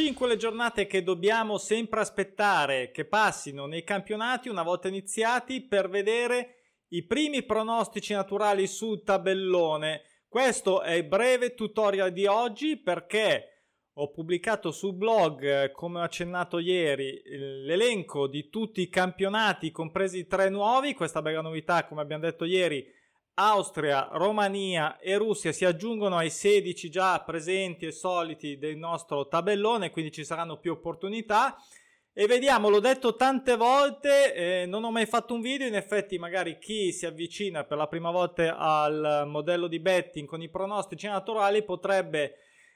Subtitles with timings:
[0.00, 5.66] Sono cinque le giornate che dobbiamo sempre aspettare che passino nei campionati una volta iniziati
[5.66, 6.54] per vedere
[6.92, 10.00] i primi pronostici naturali sul tabellone.
[10.26, 16.02] Questo è il breve tutorial di oggi perché ho pubblicato sul blog, eh, come ho
[16.02, 20.94] accennato ieri, l'elenco di tutti i campionati, compresi tre nuovi.
[20.94, 22.86] Questa bella novità, come abbiamo detto ieri,
[23.34, 29.90] Austria, Romania e Russia si aggiungono ai 16 già presenti e soliti del nostro tabellone,
[29.90, 31.56] quindi ci saranno più opportunità.
[32.12, 36.18] E vediamo, l'ho detto tante volte, eh, non ho mai fatto un video, in effetti
[36.18, 41.06] magari chi si avvicina per la prima volta al modello di betting con i pronostici
[41.06, 42.34] naturali potrebbe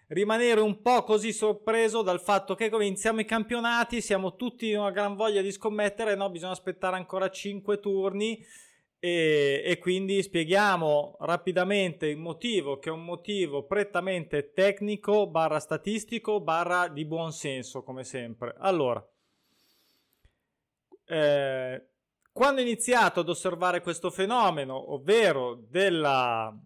[0.09, 4.79] rimanere un po' così sorpreso dal fatto che come iniziamo i campionati siamo tutti in
[4.79, 8.45] una gran voglia di scommettere, no, bisogna aspettare ancora 5 turni
[9.05, 16.41] e, e, quindi spieghiamo rapidamente il motivo, che è un motivo prettamente tecnico, barra statistico,
[16.41, 18.55] barra di buon senso, come sempre.
[18.57, 19.07] Allora,
[21.05, 21.87] eh,
[22.33, 26.59] quando ho iniziato ad osservare questo fenomeno, ovvero della,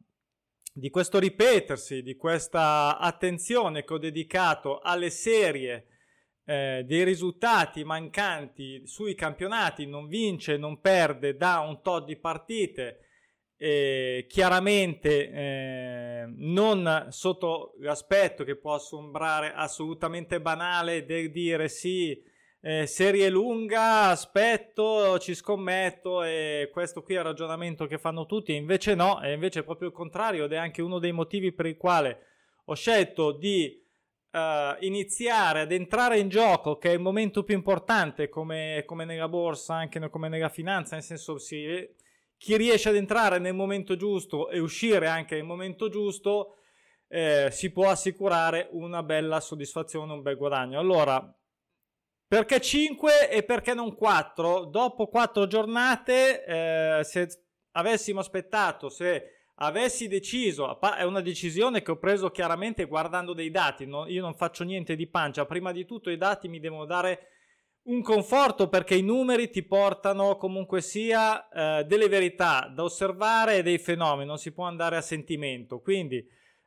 [0.72, 5.87] di questo ripetersi, di questa attenzione che ho dedicato alle serie
[6.48, 13.00] eh, dei risultati mancanti sui campionati, non vince, non perde da un tot di partite,
[13.58, 22.18] eh, chiaramente eh, non sotto l'aspetto che può sembrare assolutamente banale del dire sì,
[22.62, 28.54] eh, serie lunga, aspetto, ci scommetto e questo qui è il ragionamento che fanno tutti,
[28.54, 31.66] invece no, e invece è proprio il contrario ed è anche uno dei motivi per
[31.66, 32.22] il quale
[32.64, 33.84] ho scelto di
[34.30, 39.28] uh, iniziare ad entrare in gioco, che è il momento più importante, come, come nella
[39.28, 41.88] borsa, anche come nella finanza, nel senso sì,
[42.36, 46.54] chi riesce ad entrare nel momento giusto e uscire anche nel momento giusto,
[47.08, 50.78] eh, si può assicurare una bella soddisfazione, un bel guadagno.
[50.78, 51.34] Allora,
[52.26, 54.66] perché 5 e perché non 4?
[54.66, 57.28] Dopo 4 giornate, eh, se
[57.72, 63.86] avessimo aspettato, se avessi deciso, è una decisione che ho preso chiaramente guardando dei dati,
[63.86, 64.06] no?
[64.06, 67.28] io non faccio niente di pancia, prima di tutto i dati mi devono dare
[67.84, 73.62] un conforto perché i numeri ti portano comunque sia eh, delle verità da osservare e
[73.62, 76.24] dei fenomeni, non si può andare a sentimento, quindi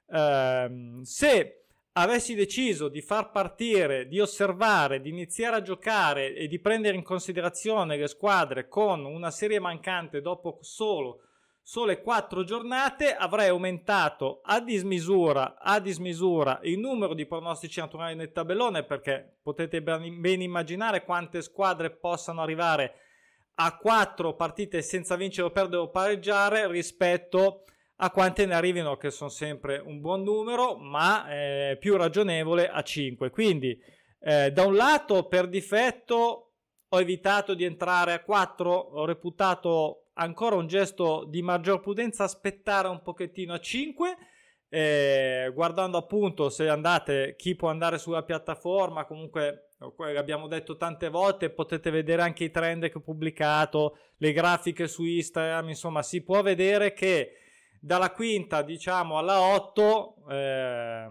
[0.10, 6.60] ehm, se avessi deciso di far partire, di osservare, di iniziare a giocare e di
[6.60, 11.20] prendere in considerazione le squadre con una serie mancante dopo solo
[11.64, 18.32] sole quattro giornate avrei aumentato a dismisura, a dismisura il numero di pronostici naturali nel
[18.32, 22.94] tabellone perché potete ben immaginare quante squadre possano arrivare
[23.56, 27.66] a quattro partite senza vincere o perdere o pareggiare rispetto
[27.98, 32.82] a quante ne arrivino che sono sempre un buon numero ma eh, più ragionevole a
[32.82, 33.80] 5 quindi
[34.20, 36.54] eh, da un lato per difetto
[36.88, 42.88] ho evitato di entrare a 4 ho reputato ancora un gesto di maggior prudenza aspettare
[42.88, 44.18] un pochettino a 5
[44.70, 49.72] eh, guardando appunto se andate chi può andare sulla piattaforma comunque
[50.16, 55.04] abbiamo detto tante volte potete vedere anche i trend che ho pubblicato le grafiche su
[55.04, 57.34] Instagram insomma si può vedere che
[57.80, 61.08] dalla quinta diciamo alla 8 eh,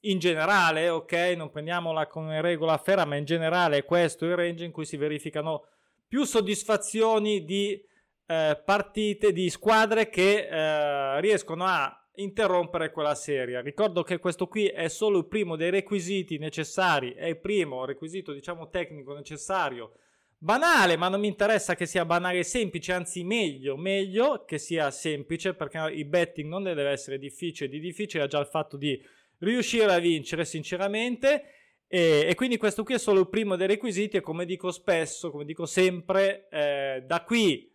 [0.00, 4.64] in generale ok non prendiamola come regola ferma ma in generale è questo il range
[4.64, 5.66] in cui si verificano
[6.06, 7.92] più soddisfazioni di
[8.26, 13.60] eh, partite di squadre che eh, riescono a interrompere quella serie.
[13.60, 18.32] Ricordo che questo qui è solo il primo dei requisiti necessari, è il primo requisito,
[18.32, 19.92] diciamo, tecnico necessario.
[20.38, 24.90] Banale, ma non mi interessa che sia banale e semplice, anzi meglio, meglio che sia
[24.90, 29.00] semplice perché il betting non deve essere difficile, di difficile è già il fatto di
[29.38, 31.44] riuscire a vincere sinceramente
[31.86, 35.30] e, e, quindi questo qui è solo il primo dei requisiti e come dico spesso,
[35.30, 37.70] come dico sempre, eh, da qui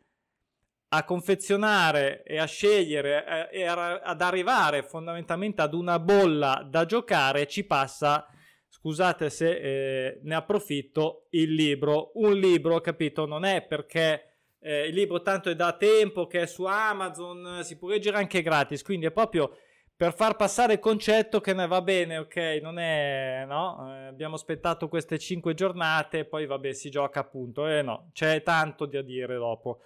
[0.90, 7.48] a confezionare e a scegliere eh, e ad arrivare fondamentalmente ad una bolla da giocare
[7.48, 8.26] ci passa
[8.68, 12.12] scusate se eh, ne approfitto il libro.
[12.16, 16.46] Un libro capito non è perché eh, il libro tanto è da tempo che è
[16.46, 19.58] su Amazon si può leggere anche gratis quindi è proprio
[19.96, 24.36] per far passare il concetto che ne va bene ok non è no eh, abbiamo
[24.36, 29.02] aspettato queste cinque giornate poi vabbè si gioca appunto e eh, no c'è tanto da
[29.02, 29.80] dire dopo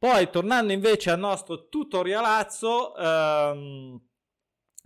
[0.00, 4.00] poi, tornando invece al nostro tutorialazzo, ehm,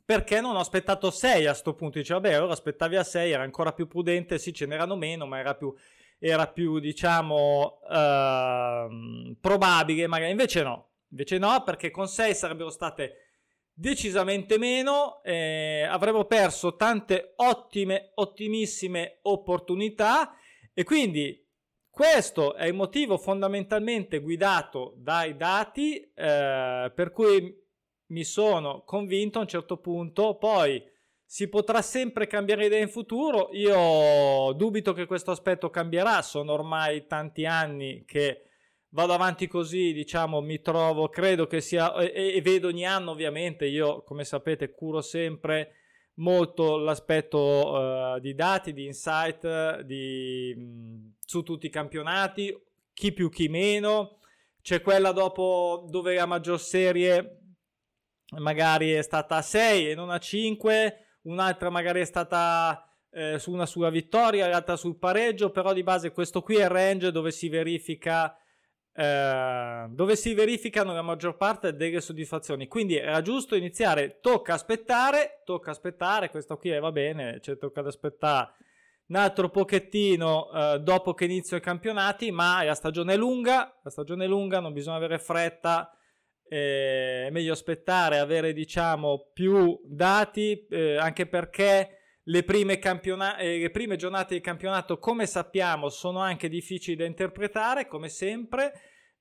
[0.04, 1.98] perché non ho aspettato 6 a sto punto?
[1.98, 5.38] Dice, vabbè, ora aspettavi a 6, era ancora più prudente, sì, ce n'erano meno, ma
[5.38, 5.72] era più,
[6.18, 10.88] era più diciamo, ehm, probabile, magari invece no.
[11.10, 13.18] Invece no, perché con 6 sarebbero state
[13.72, 20.34] decisamente meno, eh, avremmo perso tante ottime, ottimissime opportunità
[20.74, 21.43] e quindi
[21.94, 27.62] questo è il motivo fondamentalmente guidato dai dati eh, per cui
[28.06, 30.82] mi sono convinto a un certo punto, poi
[31.24, 37.06] si potrà sempre cambiare idea in futuro, io dubito che questo aspetto cambierà, sono ormai
[37.06, 38.42] tanti anni che
[38.90, 43.66] vado avanti così, diciamo, mi trovo, credo che sia, e, e, vedo ogni anno ovviamente,
[43.66, 45.74] io come sapete curo sempre
[46.16, 50.54] molto l'aspetto uh, di dati, di insight, di,
[51.24, 52.54] su tutti i campionati,
[52.92, 54.18] chi più chi meno,
[54.62, 57.40] c'è quella dopo dove la maggior serie
[58.38, 63.52] magari è stata a 6 e non a 5, un'altra magari è stata eh, su
[63.52, 67.30] una sulla vittoria, l'altra sul pareggio, però di base questo qui è il range dove
[67.30, 68.36] si verifica
[68.96, 72.68] eh, dove si verificano la maggior parte delle soddisfazioni.
[72.68, 77.88] Quindi era giusto iniziare, tocca aspettare, tocca aspettare, questo qui va bene, cioè tocca ad
[77.88, 78.52] aspettare
[79.06, 83.90] un altro pochettino eh, dopo che inizio i campionati, ma la stagione è lunga, la
[83.90, 85.90] stagione è lunga, non bisogna avere fretta,
[86.48, 93.58] eh, è meglio aspettare, avere diciamo più dati, eh, anche perché le prime, campiona- eh,
[93.58, 98.72] le prime giornate di campionato, come sappiamo, sono anche difficili da interpretare, come sempre,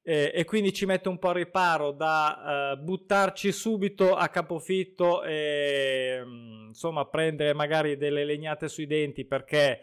[0.05, 5.23] eh, e quindi ci mette un po' a riparo da uh, buttarci subito a capofitto
[5.23, 9.79] e mm, insomma prendere magari delle legnate sui denti perché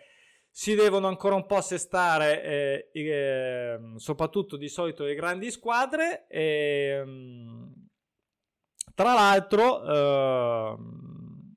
[0.50, 6.26] si devono ancora un po' assestare, eh, eh, soprattutto di solito le grandi squadre.
[6.28, 7.70] E, mm,
[8.94, 11.54] tra l'altro, ehm,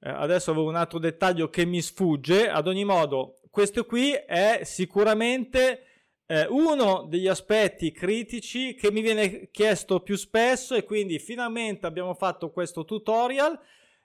[0.00, 2.48] eh, adesso avevo un altro dettaglio che mi sfugge.
[2.48, 5.86] Ad ogni modo, questo qui è sicuramente
[6.26, 12.14] eh, uno degli aspetti critici che mi viene chiesto più spesso e quindi finalmente abbiamo
[12.14, 13.58] fatto questo tutorial.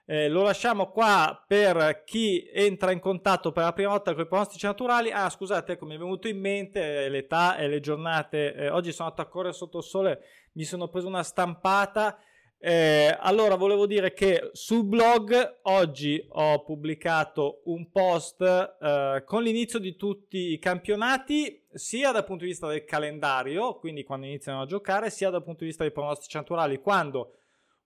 [0.04, 4.26] Eh, lo lasciamo qua per chi entra in contatto per la prima volta con i
[4.26, 5.10] pronostici naturali.
[5.10, 8.54] Ah, scusate, ecco, mi è venuto in mente eh, l'età e le giornate.
[8.54, 10.20] Eh, oggi sono andato a correre sotto il sole,
[10.52, 12.18] mi sono preso una stampata
[12.60, 19.78] eh, allora, volevo dire che sul blog oggi ho pubblicato un post eh, con l'inizio
[19.78, 24.66] di tutti i campionati, sia dal punto di vista del calendario, quindi quando iniziano a
[24.66, 27.34] giocare, sia dal punto di vista dei pronostici naturali, quando,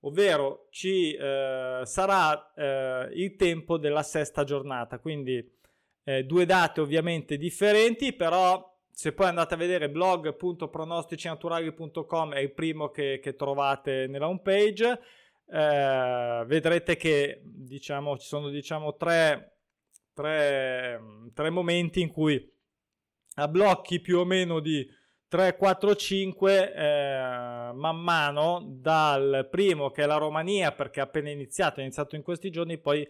[0.01, 4.99] ovvero ci eh, sarà eh, il tempo della sesta giornata.
[4.99, 5.49] Quindi
[6.05, 12.91] eh, due date ovviamente differenti, però se poi andate a vedere blog.pronosticinaturali.com è il primo
[12.91, 14.99] che, che trovate nella home page
[15.53, 19.59] eh, vedrete che diciamo ci sono diciamo tre,
[20.15, 20.99] tre,
[21.35, 22.51] tre momenti in cui
[23.37, 24.87] a blocchi più o meno di
[25.29, 26.83] 3, 4, 5 eh,
[27.73, 32.23] man mano dal primo che è la Romania perché è appena iniziato, è iniziato in
[32.23, 33.07] questi giorni, poi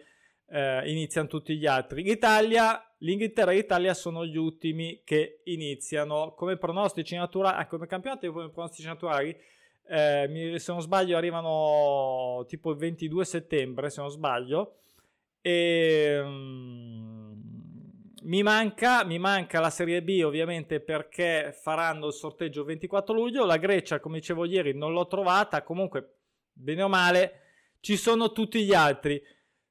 [0.49, 2.05] eh, iniziano tutti gli altri.
[2.05, 8.31] L'Italia, l'Inghilterra e l'Italia sono gli ultimi che iniziano come pronostici naturali, ah, come campionato
[8.33, 9.37] come pronostici naturali.
[9.85, 14.77] Eh, se non sbaglio arrivano tipo il 22 settembre se non sbaglio
[15.41, 17.32] e um,
[18.23, 23.45] mi, manca, mi manca la Serie B ovviamente perché faranno il sorteggio il 24 luglio.
[23.45, 25.63] La Grecia come dicevo ieri non l'ho trovata.
[25.63, 26.19] Comunque
[26.53, 27.41] bene o male
[27.81, 29.21] ci sono tutti gli altri.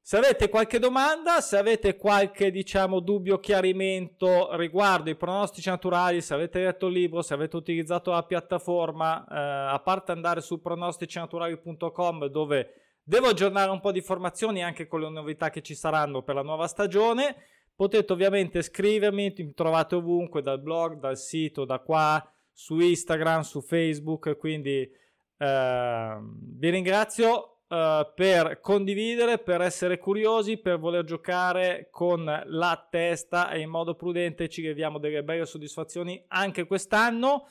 [0.04, 6.34] Se avete qualche domanda, se avete qualche diciamo dubbio, chiarimento riguardo i pronostici naturali, se
[6.34, 12.26] avete letto il libro, se avete utilizzato la piattaforma, eh, a parte andare su pronosticinaturali.com
[12.26, 16.34] dove devo aggiornare un po' di informazioni anche con le novità che ci saranno per
[16.34, 17.36] la nuova stagione,
[17.74, 23.60] potete ovviamente scrivermi, mi trovate ovunque dal blog, dal sito, da qua, su Instagram, su
[23.60, 24.90] Facebook, quindi
[25.38, 33.50] eh, vi ringrazio uh, per condividere, per essere curiosi, per voler giocare con la testa
[33.50, 37.48] e in modo prudente ci leviamo delle belle soddisfazioni anche quest'anno.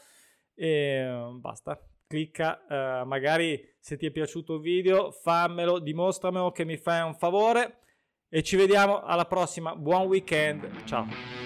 [0.54, 1.80] E basta.
[2.08, 7.16] Clicca, uh, magari se ti è piaciuto il video, fammelo, dimostramelo che mi fai un
[7.16, 7.81] favore
[8.34, 9.76] e ci vediamo alla prossima.
[9.76, 11.41] Buon weekend, ciao.